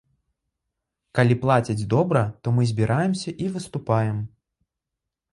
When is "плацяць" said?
1.43-1.83